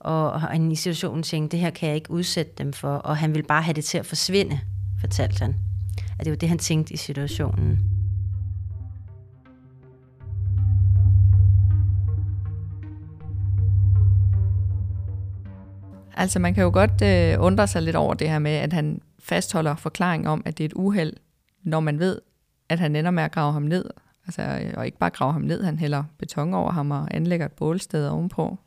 [0.00, 3.34] og han i situationen tænkte, det her kan jeg ikke udsætte dem for, og han
[3.34, 4.60] vil bare have det til at forsvinde,
[5.00, 5.56] fortalte han.
[6.18, 7.95] At det var det, han tænkte i situationen.
[16.16, 19.00] Altså man kan jo godt øh, undre sig lidt over det her med, at han
[19.18, 21.12] fastholder forklaring om, at det er et uheld,
[21.62, 22.20] når man ved,
[22.68, 23.84] at han ender med at grave ham ned.
[24.26, 27.46] Altså, øh, og ikke bare grave ham ned, han hælder beton over ham og anlægger
[27.46, 28.58] et bålsted ovenpå.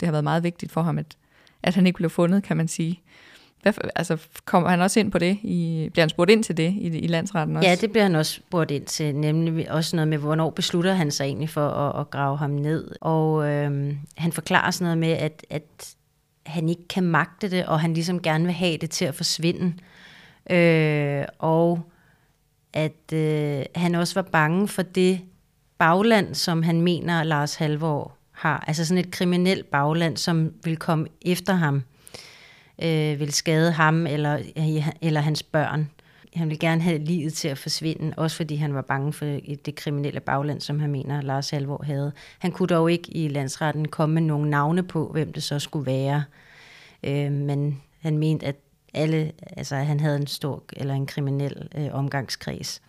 [0.00, 1.16] Det har været meget vigtigt for ham, at,
[1.62, 3.00] at han ikke blev fundet, kan man sige.
[3.62, 5.38] Hvad, altså, kommer han også ind på det?
[5.42, 7.68] I, bliver han spurgt ind til det i, i landsretten også?
[7.68, 11.10] Ja, det bliver han også spurgt ind til, nemlig også noget med, hvornår beslutter han
[11.10, 12.90] sig egentlig for at, at grave ham ned.
[13.00, 15.94] Og øhm, han forklarer sådan noget med, at, at
[16.50, 19.74] han ikke kan magte det, og han ligesom gerne vil have det til at forsvinde.
[20.50, 21.82] Øh, og
[22.72, 25.20] at øh, han også var bange for det
[25.78, 28.64] bagland, som han mener, Lars Halvor har.
[28.66, 31.82] Altså sådan et kriminelt bagland, som vil komme efter ham,
[32.82, 34.38] øh, vil skade ham eller,
[35.02, 35.90] eller hans børn.
[36.34, 39.24] Han ville gerne have livet til at forsvinde, også fordi han var bange for
[39.64, 42.12] det kriminelle bagland, som han mener, Lars Halvor havde.
[42.38, 45.86] Han kunne dog ikke i landsretten komme med nogle navne på, hvem det så skulle
[45.86, 46.24] være.
[47.02, 48.56] Øh, men han mente, at
[48.94, 52.82] alle, altså han havde en stor eller en kriminel øh, omgangskreds.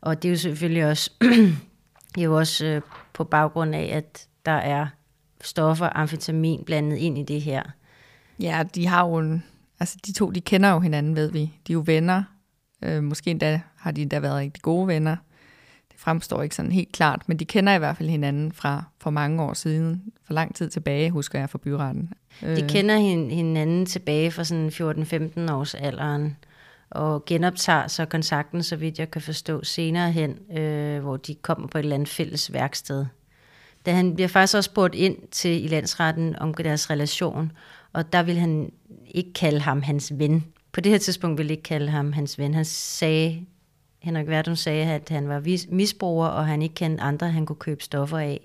[0.00, 1.10] Og det er jo selvfølgelig også,
[2.14, 2.82] det er jo også øh,
[3.12, 4.86] på baggrund af, at der er
[5.40, 7.62] stoffer, amfetamin blandet ind i det her.
[8.40, 9.44] Ja, de har jo en,
[9.80, 11.40] altså de to, de kender jo hinanden, ved vi.
[11.40, 12.22] De er jo venner.
[12.82, 15.16] Øh, måske endda har de endda været rigtig gode venner.
[15.92, 19.10] Det fremstår ikke sådan helt klart, men de kender i hvert fald hinanden fra for
[19.10, 20.02] mange år siden.
[20.26, 22.12] For lang tid tilbage, husker jeg fra byretten.
[22.42, 22.56] Øh.
[22.56, 22.96] De kender
[23.34, 24.68] hinanden tilbage fra sådan
[25.48, 26.36] 14-15 års alderen
[26.90, 31.68] og genoptager så kontakten, så vidt jeg kan forstå, senere hen, øh, hvor de kommer
[31.68, 33.06] på et eller andet fælles værksted.
[33.86, 37.52] Da han bliver faktisk også spurgt ind til i landsretten om deres relation,
[37.92, 38.72] og der vil han
[39.06, 40.44] ikke kalde ham hans ven.
[40.72, 42.54] På det her tidspunkt ville ikke kalde ham hans ven.
[42.54, 43.46] Han sagde,
[43.98, 47.82] Henrik Verdun sagde, at han var misbruger, og han ikke kendte andre, han kunne købe
[47.82, 48.40] stoffer af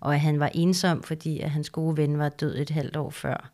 [0.00, 3.10] og at han var ensom, fordi at hans gode ven var død et halvt år
[3.10, 3.50] før.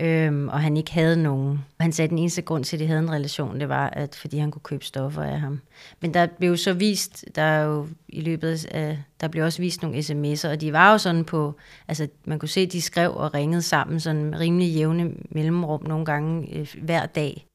[0.00, 1.64] Øhm, og han ikke havde nogen.
[1.80, 4.14] Han sagde, at den eneste grund til, at de havde en relation, det var, at
[4.14, 5.60] fordi han kunne købe stoffer af ham.
[6.00, 9.82] Men der blev så vist, der er jo i løbet af, der blev også vist
[9.82, 11.54] nogle sms'er, og de var jo sådan på,
[11.88, 16.04] altså man kunne se, at de skrev og ringede sammen sådan rimelig jævne mellemrum nogle
[16.04, 17.46] gange øh, hver dag.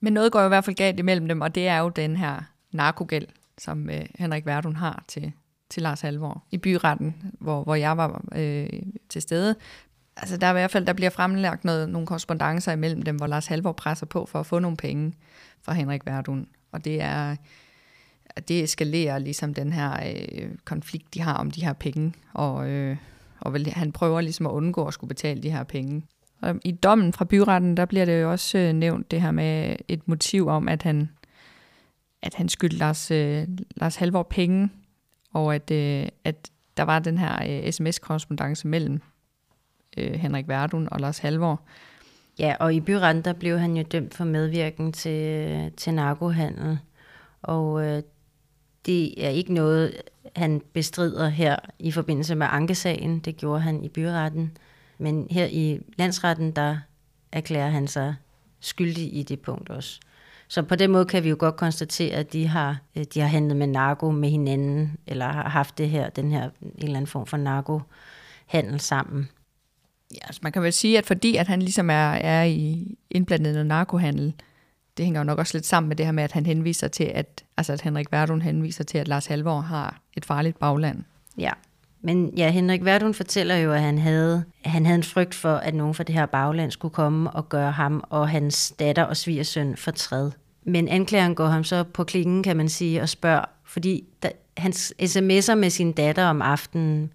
[0.00, 2.16] Men noget går jo i hvert fald galt imellem dem, og det er jo den
[2.16, 2.40] her
[2.72, 3.26] narkogæld,
[3.58, 5.32] som øh, Henrik Verdun har til,
[5.70, 8.68] til Lars Halvor i byretten, hvor, hvor jeg var øh,
[9.08, 9.56] til stede.
[10.16, 13.26] Altså der er i hvert fald, der bliver fremlagt noget, nogle korrespondencer imellem dem, hvor
[13.26, 15.12] Lars Halvor presser på for at få nogle penge
[15.62, 16.46] fra Henrik Verdun.
[16.72, 17.36] Og det er,
[18.48, 22.96] det eskalerer ligesom den her øh, konflikt, de har om de her penge, og, øh,
[23.40, 26.02] og vel, han prøver ligesom at undgå at skulle betale de her penge.
[26.40, 29.76] Og I dommen fra byretten, der bliver det jo også øh, nævnt det her med
[29.88, 31.08] et motiv om, at han,
[32.22, 34.70] at han skyldte Lars, øh, Lars Halvor penge,
[35.32, 39.00] og at, øh, at der var den her øh, sms-korrespondence mellem
[39.96, 41.60] øh, Henrik Verdun og Lars Halvor.
[42.38, 46.78] Ja, og i byretten, der blev han jo dømt for medvirken til, til narkohandel,
[47.42, 48.02] og øh,
[48.86, 50.02] det er ikke noget,
[50.36, 53.18] han bestrider her i forbindelse med ankesagen.
[53.18, 54.56] Det gjorde han i byretten.
[54.98, 56.78] Men her i landsretten, der
[57.32, 58.14] erklærer han sig
[58.60, 60.00] skyldig i det punkt også.
[60.48, 63.26] Så på den måde kan vi jo godt konstatere, at de har, øh, de har
[63.26, 67.06] handlet med narko med hinanden, eller har haft det her, den her en eller anden
[67.06, 69.28] form for narkohandel sammen.
[70.14, 73.60] Ja, altså man kan vel sige, at fordi at han ligesom er, er i indblandet
[73.60, 74.34] i narkohandel,
[74.96, 77.04] det hænger jo nok også lidt sammen med det her med, at han henviser til,
[77.04, 81.02] at Altså at Henrik Verdun henviser til, at Lars Halvor har et farligt bagland.
[81.38, 81.50] Ja,
[82.00, 85.74] men ja, Henrik Verdun fortæller jo, at han havde, han havde en frygt for, at
[85.74, 89.76] nogen fra det her bagland skulle komme og gøre ham og hans datter og svigersøn
[89.76, 90.30] fortræd.
[90.62, 94.94] Men anklageren går ham så på klingen, kan man sige, og spørger, fordi der, hans
[95.02, 97.12] sms'er med sin datter om aftenen,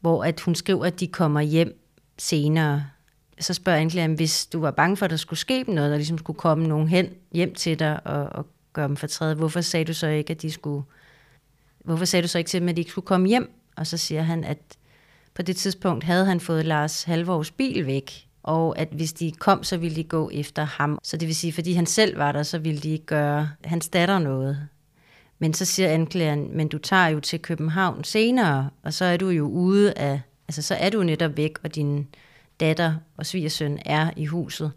[0.00, 1.83] hvor at hun skriver, at de kommer hjem
[2.18, 2.84] senere,
[3.40, 6.18] så spørger anklageren, hvis du var bange for, at der skulle ske noget, der ligesom
[6.18, 9.94] skulle komme nogen hen hjem til dig og, og gøre dem fortræd, hvorfor sagde du
[9.94, 10.84] så ikke, at de skulle...
[11.84, 13.50] Hvorfor sagde du så ikke til dem, at de ikke skulle komme hjem?
[13.76, 14.58] Og så siger han, at
[15.34, 19.62] på det tidspunkt havde han fået Lars Halvors bil væk, og at hvis de kom,
[19.62, 20.98] så ville de gå efter ham.
[21.02, 23.88] Så det vil sige, fordi han selv var der, så ville de ikke gøre hans
[23.88, 24.68] datter noget.
[25.38, 29.28] Men så siger anklageren, men du tager jo til København senere, og så er du
[29.28, 32.08] jo ude af, altså så er du netop væk, og din
[32.60, 34.72] datter og svigersøn er i huset.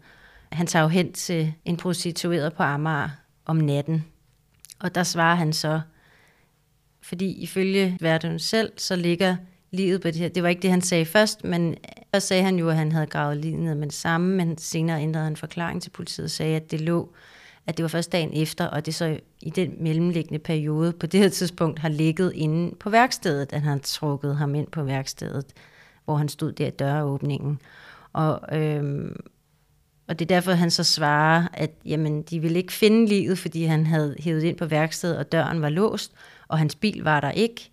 [0.52, 3.08] Han tager jo hen til en prostitueret på Amager
[3.46, 4.04] om natten,
[4.78, 5.80] og der svarer han så,
[7.02, 9.36] fordi ifølge verden selv, så ligger
[9.70, 10.28] livet på det her.
[10.28, 11.76] Det var ikke det, han sagde først, men
[12.14, 15.02] først sagde han jo, at han havde gravet livet ned med det samme, men senere
[15.02, 17.12] ændrede han forklaring til politiet og sagde, at det lå
[17.68, 21.20] at det var først dagen efter, og det så i den mellemliggende periode på det
[21.20, 25.46] her tidspunkt har ligget inde på værkstedet, at han trukket ham ind på værkstedet,
[26.04, 27.60] hvor han stod der i døråbningen.
[28.12, 29.16] Og, øhm,
[30.08, 33.64] og det er derfor, han så svarer, at jamen, de ville ikke finde livet, fordi
[33.64, 36.12] han havde hævet ind på værkstedet, og døren var låst,
[36.48, 37.70] og hans bil var der ikke.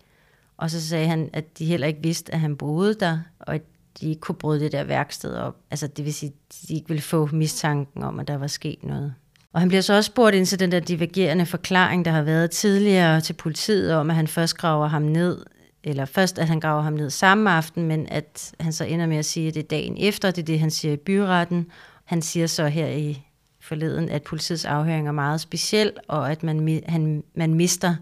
[0.56, 3.62] Og så sagde han, at de heller ikke vidste, at han boede der, og at
[4.00, 5.56] de ikke kunne bryde det der værksted op.
[5.70, 8.84] Altså det vil sige, at de ikke ville få mistanken om, at der var sket
[8.84, 9.14] noget.
[9.56, 12.50] Og han bliver så også spurgt ind til den der divergerende forklaring, der har været
[12.50, 15.44] tidligere til politiet om, at han først graver ham ned,
[15.84, 19.16] eller først at han graver ham ned samme aften, men at han så ender med
[19.16, 21.66] at sige, at det er dagen efter, det er det, han siger i byretten.
[22.04, 23.22] Han siger så her i
[23.60, 27.96] forleden, at politiets afhøring er meget speciel, og at man, han, man mister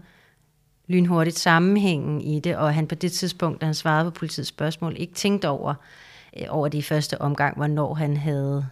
[0.87, 4.95] lynhurtigt sammenhængen i det, og han på det tidspunkt, da han svarede på politiets spørgsmål,
[4.97, 5.73] ikke tænkte over,
[6.39, 8.65] øh, over det i første omgang, hvornår han havde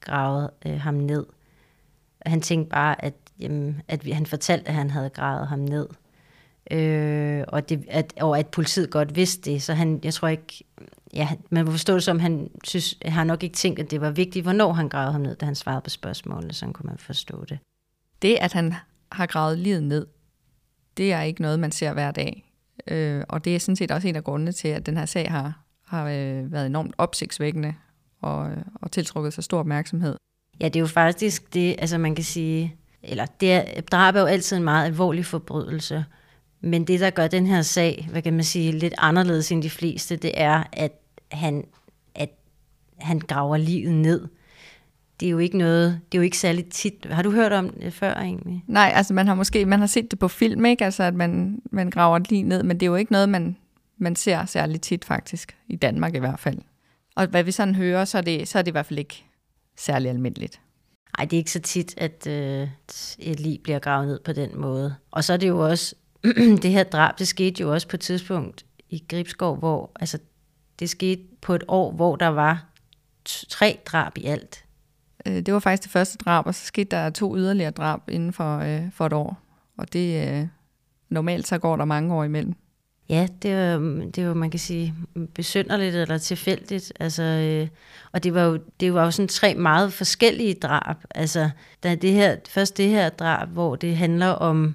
[0.00, 1.26] gravet øh, ham ned.
[2.28, 5.88] Han tænkte bare, at, jamen, at vi, han fortalte, at han havde gravet ham ned.
[6.70, 9.62] Øh, og, det, at, og at politiet godt vidste det.
[9.62, 10.64] Så han, jeg tror ikke,
[11.14, 14.10] ja, man må forstå det som, han synes, har nok ikke tænkt, at det var
[14.10, 17.44] vigtigt, hvornår han gravede ham ned, da han svarede på spørgsmålene, Sådan kunne man forstå
[17.44, 17.58] det.
[18.22, 18.74] Det, at han
[19.12, 20.06] har gravet livet ned,
[20.96, 22.52] det er ikke noget, man ser hver dag.
[22.86, 25.30] Øh, og det er sådan set også en af grundene til, at den her sag
[25.30, 27.74] har, har øh, været enormt opsigtsvækkende
[28.20, 30.16] og, og tiltrukket sig stor opmærksomhed.
[30.60, 34.20] Ja, det er jo faktisk det, altså man kan sige, eller det er, drab er
[34.20, 36.04] jo altid en meget alvorlig forbrydelse,
[36.60, 39.70] men det, der gør den her sag, hvad kan man sige, lidt anderledes end de
[39.70, 40.92] fleste, det er, at
[41.32, 41.64] han,
[42.14, 42.30] at
[42.98, 44.28] han graver livet ned.
[45.20, 47.06] Det er jo ikke noget, det er jo ikke særlig tit.
[47.10, 48.64] Har du hørt om det før egentlig?
[48.66, 50.84] Nej, altså man har måske, man har set det på film, ikke?
[50.84, 53.56] Altså at man, man graver lige ned, men det er jo ikke noget, man,
[53.98, 56.58] man ser særlig tit faktisk, i Danmark i hvert fald.
[57.16, 59.24] Og hvad vi sådan hører, så er det, så er det i hvert fald ikke
[59.78, 60.60] særlig almindeligt.
[61.18, 62.68] Nej, det er ikke så tit, at øh,
[63.18, 64.94] et lig bliver gravet ned på den måde.
[65.10, 65.94] Og så er det jo også,
[66.62, 70.18] det her drab, det skete jo også på et tidspunkt i Gribskov, hvor altså,
[70.78, 72.64] det skete på et år, hvor der var
[73.48, 74.64] tre drab i alt.
[75.26, 78.32] Øh, det var faktisk det første drab, og så skete der to yderligere drab inden
[78.32, 79.38] for, øh, for et år.
[79.76, 80.46] Og det øh,
[81.08, 82.54] normalt så går der mange år imellem.
[83.08, 84.94] Ja, det er, det er jo, man kan sige,
[85.34, 86.92] besynderligt eller tilfældigt.
[87.00, 87.68] Altså, øh,
[88.12, 90.96] og det var, jo, det var jo sådan tre meget forskellige drab.
[91.10, 91.50] Altså,
[91.82, 94.74] der er det her, først det her drab, hvor det handler om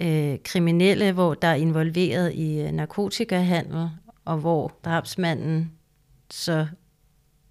[0.00, 3.90] øh, kriminelle, hvor der er involveret i øh, narkotikahandel,
[4.24, 5.72] og hvor drabsmanden
[6.30, 6.66] så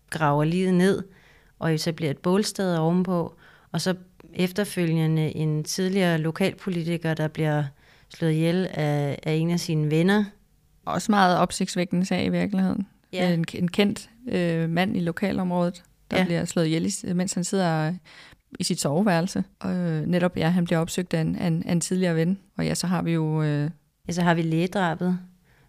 [0.10, 1.04] graver livet ned
[1.60, 3.36] og etablerer et bålsted ovenpå,
[3.72, 3.96] og så
[4.34, 7.64] efterfølgende en tidligere lokalpolitiker, der bliver
[8.14, 10.24] slået ihjel af, af en af sine venner.
[10.86, 12.88] Også meget opsigtsvækkende sag i virkeligheden.
[13.14, 13.34] Ja.
[13.34, 16.26] En, en kendt øh, mand i lokalområdet, der ja.
[16.26, 17.94] bliver slået ihjel, mens han sidder
[18.60, 19.44] i sit soveværelse.
[19.60, 22.40] Og øh, netop, ja, han bliver opsøgt af en, af, en, af en tidligere ven.
[22.58, 23.44] Og ja, så har vi jo...
[23.44, 23.70] Øh...
[24.08, 25.20] Ja, så har vi lægedrabet,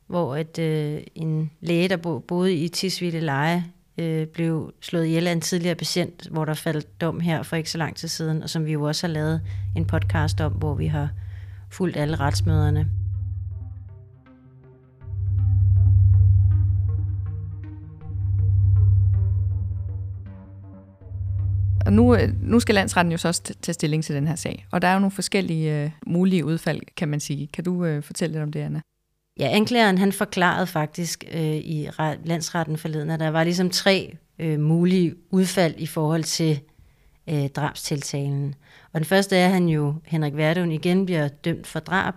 [0.06, 3.64] hvor et, øh, en læge, der bo, boede i Tisvilde Leje,
[3.98, 7.70] øh, blev slået ihjel af en tidligere patient, hvor der faldt dom her for ikke
[7.70, 9.40] så lang tid siden, og som vi jo også har lavet
[9.76, 11.10] en podcast om, hvor vi har
[11.74, 12.88] fulgt alle retsmøderne.
[21.86, 24.66] Og nu, øh, nu skal landsretten jo så også tage stilling til den her sag.
[24.70, 27.46] Og der er jo nogle forskellige uh, mulige udfald, kan man sige.
[27.46, 28.80] Kan du uh, fortælle lidt om det, Anna?
[29.40, 31.88] Ja, anklageren han forklarede faktisk uh, i
[32.24, 36.60] landsretten forleden, at der var ligesom tre uh, mulige udfald i forhold til
[37.28, 38.54] øh, drabstiltalen.
[38.94, 42.14] Og den første er, at han jo, Henrik Verdun, igen bliver dømt for drab,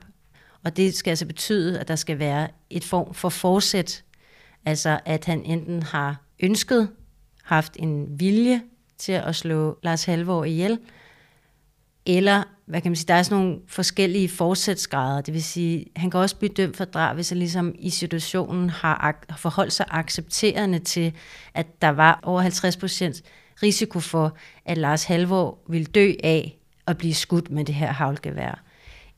[0.63, 4.03] og det skal altså betyde, at der skal være et form for forsæt,
[4.65, 6.89] altså at han enten har ønsket,
[7.43, 8.61] haft en vilje
[8.97, 10.79] til at slå Lars Halvor ihjel,
[12.05, 15.21] eller, hvad kan man sige, der er sådan nogle forskellige forsætsgrader.
[15.21, 18.69] Det vil sige, han kan også blive dømt for drab, hvis han ligesom i situationen
[18.69, 21.13] har forholdt sig accepterende til,
[21.53, 23.21] at der var over 50 procent
[23.63, 26.56] risiko for, at Lars Halvor ville dø af
[26.87, 28.63] at blive skudt med det her havlgevær.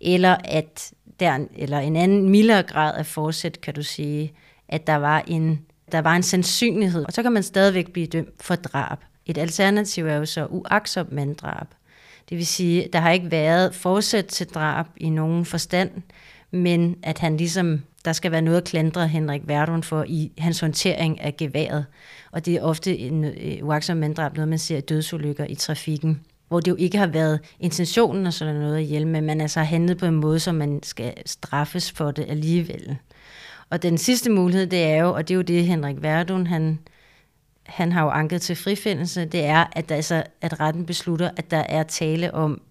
[0.02, 4.34] Eller at der, eller en anden mildere grad af forsæt, kan du sige,
[4.68, 5.60] at der var en,
[5.92, 8.98] der var en sandsynlighed, og så kan man stadigvæk blive dømt for drab.
[9.26, 11.68] Et alternativ er jo så uaksomt manddrab.
[12.30, 15.92] Det vil sige, der har ikke været forsæt til drab i nogen forstand,
[16.52, 20.60] men at han ligesom, der skal være noget at klandre Henrik Verdun for i hans
[20.60, 21.86] håndtering af geværet.
[22.32, 26.22] Og det er ofte en øh, uaksom manddrab, noget man ser i dødsulykker i trafikken
[26.50, 29.60] hvor det jo ikke har været intentionen og sådan noget at hjælpe, men man altså
[29.60, 32.98] har handlet på en måde, så man skal straffes for det alligevel.
[33.70, 36.80] Og den sidste mulighed, det er jo, og det er jo det, Henrik Verdun, han,
[37.66, 41.52] han har jo anket til frifindelse, det er, at, der altså, at retten beslutter, at
[41.52, 42.62] der er tale om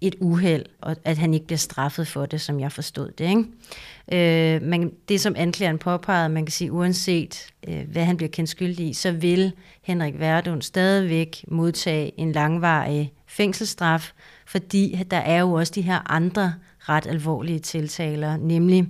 [0.00, 3.28] et uheld, og at han ikke bliver straffet for det, som jeg forstod det.
[3.28, 4.56] Ikke?
[4.56, 8.50] Øh, men det, som anklageren påpegede, man kan sige, uanset øh, hvad han bliver kendt
[8.50, 14.12] skyldig i, så vil Henrik Verdun stadigvæk modtage en langvarig fængselsstraf,
[14.46, 18.88] fordi der er jo også de her andre ret alvorlige tiltaler, nemlig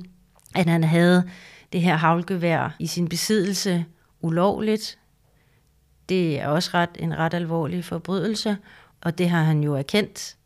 [0.55, 1.31] at han havde
[1.73, 3.85] det her havlgevær i sin besiddelse
[4.21, 4.99] ulovligt.
[6.09, 8.57] Det er også ret, en ret alvorlig forbrydelse,
[9.01, 10.37] og det har han jo erkendt.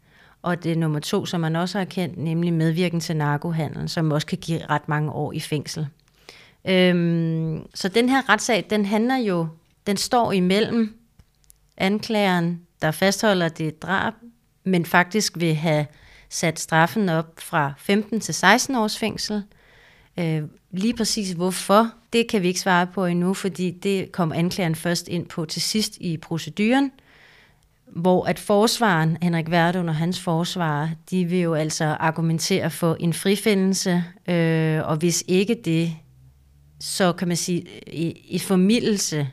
[0.43, 4.13] Og det er nummer to, som man også har erkendt, nemlig medvirken til narkohandel, som
[4.13, 5.87] også kan give ret mange år i fængsel.
[6.65, 9.49] Øhm, så den her retssag, den handler jo,
[9.87, 10.99] den står imellem
[11.77, 14.13] anklageren, der fastholder det drab,
[14.65, 15.87] men faktisk vil have
[16.29, 19.43] sat straffen op fra 15 til 16 års fængsel.
[20.19, 24.75] Øh, lige præcis hvorfor, det kan vi ikke svare på endnu, fordi det kom anklageren
[24.75, 26.91] først ind på til sidst i proceduren,
[27.87, 33.13] hvor at forsvaren, Henrik Verdun og hans forsvar, de vil jo altså argumentere for en
[33.13, 35.97] frifindelse, øh, og hvis ikke det,
[36.81, 39.29] så kan man sige, øh, i, i formidelse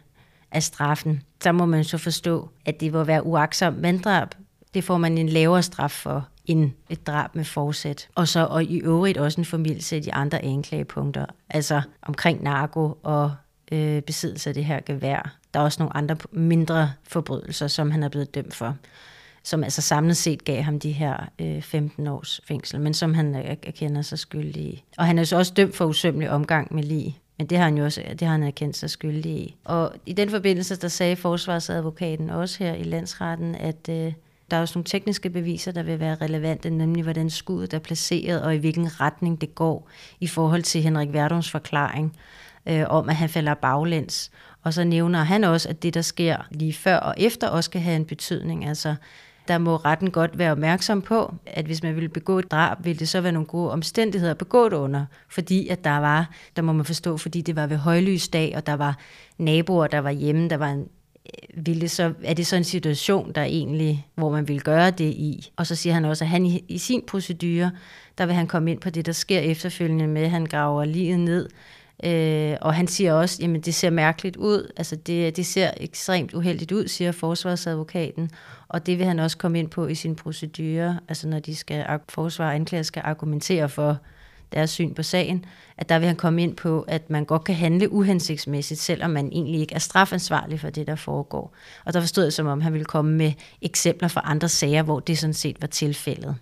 [0.52, 4.28] af straffen, så må man så forstå, at det var være uaksom manddrab.
[4.74, 8.08] Det får man en lavere straf for end et drab med forsæt.
[8.16, 12.98] Og så og i øvrigt også en formidelse af de andre anklagepunkter, altså omkring narko
[13.04, 13.32] og
[13.72, 15.38] øh, besiddelse af det her gevær.
[15.54, 18.76] Der er også nogle andre mindre forbrydelser, som han er blevet dømt for,
[19.44, 23.36] som altså samlet set gav ham de her øh, 15 års fængsel, men som han
[23.36, 24.84] erkender sig skyldig i.
[24.98, 27.18] Og han er så også dømt for usømmelig omgang med lige.
[27.39, 29.56] Men det har han jo også det har han erkendt sig skyldig i.
[29.63, 34.13] Og i den forbindelse, der sagde forsvarsadvokaten også her i landsretten, at øh,
[34.52, 38.41] der er også nogle tekniske beviser, der vil være relevante, nemlig hvordan skuddet er placeret,
[38.41, 42.17] og i hvilken retning det går, i forhold til Henrik Verdums forklaring
[42.65, 44.32] øh, om, at han falder baglæns.
[44.63, 47.82] Og så nævner han også, at det, der sker lige før og efter, også kan
[47.82, 48.65] have en betydning.
[48.65, 48.95] Altså,
[49.50, 53.00] der må retten godt være opmærksom på, at hvis man ville begå et drab, ville
[53.00, 55.06] det så være nogle gode omstændigheder at begå det under.
[55.30, 58.74] Fordi at der var, der må man forstå, fordi det var ved højlysdag, og der
[58.74, 58.98] var
[59.38, 62.64] naboer, der var hjemme, der var en øh, ville det så, er det så en
[62.64, 65.52] situation, der egentlig, hvor man vil gøre det i?
[65.56, 67.72] Og så siger han også, at han i, i sin procedure,
[68.18, 71.20] der vil han komme ind på det, der sker efterfølgende med, at han graver livet
[71.20, 71.50] ned,
[72.04, 76.34] Øh, og han siger også, at det ser mærkeligt ud, altså det, det ser ekstremt
[76.34, 78.32] uheldigt ud, siger forsvarsadvokaten,
[78.69, 81.86] og det vil han også komme ind på i sin procedure, altså når de skal,
[82.10, 83.97] forsvar og anklager skal argumentere for
[84.53, 85.45] deres syn på sagen,
[85.77, 89.25] at der vil han komme ind på, at man godt kan handle uhensigtsmæssigt, selvom man
[89.32, 91.53] egentlig ikke er strafansvarlig for det, der foregår.
[91.86, 94.99] Og der forstod jeg, som om han ville komme med eksempler fra andre sager, hvor
[94.99, 96.36] det sådan set var tilfældet,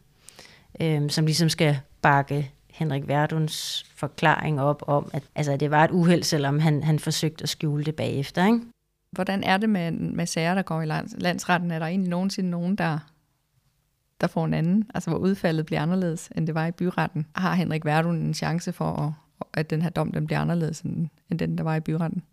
[0.82, 5.92] øhm, som ligesom skal bakke Henrik Verduns forklaring op om, at altså, det var et
[5.92, 8.46] uheld, selvom han, han forsøgte at skjule det bagefter.
[8.46, 8.60] Ikke?
[9.18, 11.72] Hvordan er det med, med sager, der går i lands, landsretten?
[11.72, 13.00] Er der egentlig nogensinde nogen, der,
[14.22, 14.84] der får en anden?
[14.96, 17.26] Altså hvor udfaldet bliver anderledes, end det var i byretten?
[17.36, 21.08] Har Henrik Verdun en chance for, at, at den her dom den bliver anderledes, end,
[21.32, 22.24] end den, der var i byretten?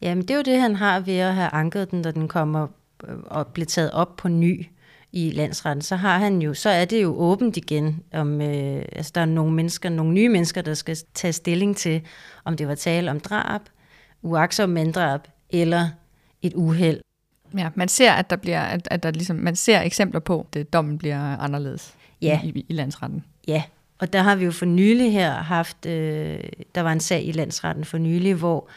[0.00, 2.66] Jamen det er jo det, han har ved at have anket den, da den kommer
[3.08, 4.66] øh, og bliver taget op på ny
[5.12, 9.12] i landsretten, så har han jo, så er det jo åbent igen, om øh, altså
[9.14, 12.02] der er nogle mennesker, nogle nye mennesker, der skal tage stilling til,
[12.44, 13.60] om det var tale om drab,
[14.22, 15.20] uaksom manddrab
[15.50, 15.88] eller
[16.42, 17.00] et uheld.
[17.58, 20.72] Ja, man ser, at der bliver, at, at der ligesom, man ser eksempler på, at
[20.72, 22.40] dommen bliver anderledes ja.
[22.44, 23.24] i, i landsretten.
[23.48, 23.62] Ja,
[23.98, 26.40] og der har vi jo for nylig her haft, øh,
[26.74, 28.68] der var en sag i landsretten for nylig, hvor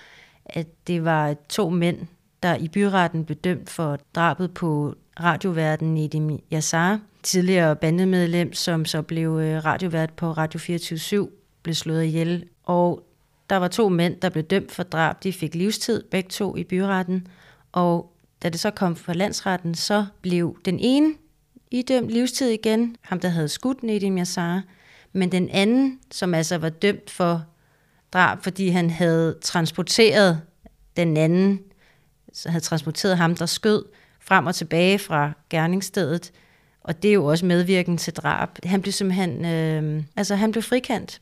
[0.46, 1.98] at det var to mænd,
[2.44, 9.02] der i byretten blev dømt for drabet på radioverden Nedim Yassar, tidligere bandemedlem, som så
[9.02, 11.30] blev øh, radiovært på Radio 24
[11.64, 12.46] blev slået ihjel.
[12.64, 13.04] Og
[13.50, 15.24] der var to mænd, der blev dømt for drab.
[15.24, 17.28] De fik livstid, begge to i byretten.
[17.76, 18.14] Og
[18.44, 21.14] da det så kom fra landsretten, så blev den ene
[21.72, 24.64] idømt livstid igen, ham der havde skudt Nedim Yassar,
[25.14, 27.46] men den anden, som altså var dømt for
[28.14, 30.42] drab, fordi han havde transporteret
[30.98, 31.60] den anden,
[32.34, 33.86] så havde transporteret ham, der skød,
[34.20, 36.32] frem og tilbage fra gerningsstedet,
[36.82, 38.50] og det er jo også medvirken til drab.
[38.64, 41.22] Han blev simpelthen, øh, altså han blev frikendt,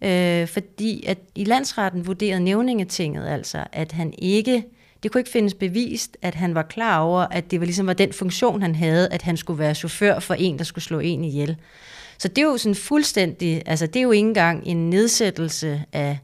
[0.00, 4.64] øh, fordi at i landsretten vurderede nævningetinget altså, at han ikke
[5.04, 7.92] det kunne ikke findes bevist, at han var klar over, at det var ligesom var
[7.92, 11.24] den funktion, han havde, at han skulle være chauffør for en, der skulle slå en
[11.24, 11.56] ihjel.
[12.18, 16.18] Så det er jo sådan fuldstændig, altså det er jo ikke engang en nedsættelse af,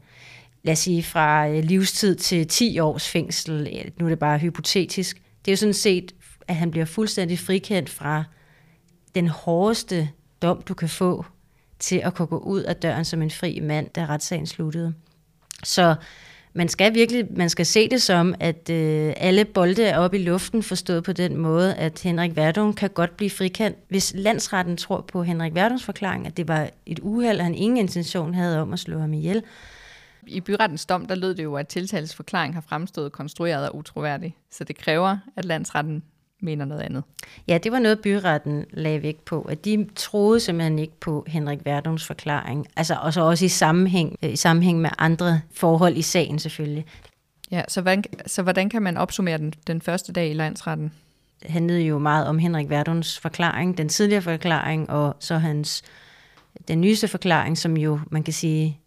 [0.63, 3.83] lad os sige, fra øh, livstid til 10 års fængsel.
[3.99, 5.21] Nu er det bare hypotetisk.
[5.45, 6.15] Det er jo sådan set,
[6.47, 8.23] at han bliver fuldstændig frikendt fra
[9.15, 10.09] den hårdeste
[10.41, 11.25] dom, du kan få
[11.79, 14.93] til at kunne gå ud af døren som en fri mand, da retssagen sluttede.
[15.63, 15.95] Så
[16.53, 20.23] man skal virkelig man skal se det som, at øh, alle bolde er oppe i
[20.23, 23.77] luften, forstået på den måde, at Henrik Verdun kan godt blive frikendt.
[23.87, 27.77] Hvis landsretten tror på Henrik Verduns forklaring, at det var et uheld, og han ingen
[27.77, 29.43] intention havde om at slå ham ihjel.
[30.27, 34.35] I byrettens dom, der lød det jo, at tiltalets forklaring har fremstået konstrueret og utroværdig.
[34.51, 36.03] Så det kræver, at landsretten
[36.41, 37.03] mener noget andet.
[37.47, 41.59] Ja, det var noget, byretten lagde vægt på, at de troede simpelthen ikke på Henrik
[41.65, 42.67] Verdums forklaring.
[42.75, 46.85] Altså og så også i sammenhæng, i sammenhæng med andre forhold i sagen selvfølgelig.
[47.51, 50.91] Ja, så hvordan, så hvordan kan man opsummere den, den første dag i landsretten?
[51.43, 55.83] Det handlede jo meget om Henrik Verduns forklaring, den tidligere forklaring, og så hans
[56.67, 58.79] den nyeste forklaring, som jo, man kan sige,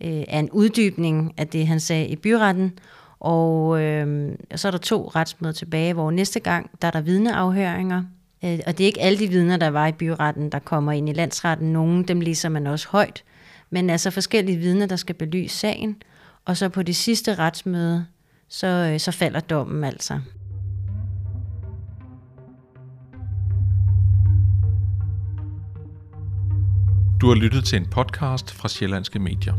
[0.00, 2.78] øh, er en uddybning af det, han sagde i byretten,
[3.20, 8.02] og øh, så er der to retsmøder tilbage, hvor næste gang, der er der vidneafhøringer.
[8.44, 11.08] Øh, og det er ikke alle de vidner, der var i byretten, der kommer ind
[11.08, 11.72] i landsretten.
[11.72, 13.24] Nogle dem læser man også højt.
[13.70, 16.02] Men altså forskellige vidner, der skal belyse sagen.
[16.44, 18.06] Og så på det sidste retsmøde,
[18.48, 20.20] så, øh, så falder dommen altså.
[27.20, 29.54] Du har lyttet til en podcast fra Sjællandske Medier.